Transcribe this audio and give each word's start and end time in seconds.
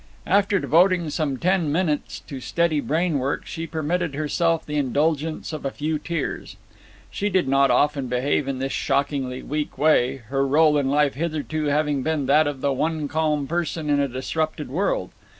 After 0.25 0.57
devoting 0.57 1.11
some 1.11 1.37
ten 1.37 1.71
minutes 1.71 2.21
to 2.21 2.39
steady 2.41 2.81
brainwork 2.81 3.45
she 3.45 3.67
permitted 3.67 4.15
herself 4.15 4.65
the 4.65 4.75
indulgence 4.75 5.53
of 5.53 5.63
a 5.63 5.69
few 5.69 5.99
tears. 5.99 6.57
She 7.11 7.29
did 7.29 7.47
not 7.47 7.69
often 7.69 8.07
behave 8.07 8.47
in 8.47 8.57
this 8.57 8.71
shockingly 8.73 9.43
weak 9.43 9.77
way, 9.77 10.17
her 10.29 10.47
role 10.47 10.79
in 10.79 10.89
life 10.89 11.13
hitherto 11.13 11.65
having 11.65 12.01
been 12.01 12.25
that 12.25 12.47
of 12.47 12.61
the 12.61 12.73
one 12.73 13.07
calm 13.07 13.45
person 13.45 13.91
in 13.91 13.99
a 13.99 14.07
disrupted 14.07 14.69
world. 14.69 15.11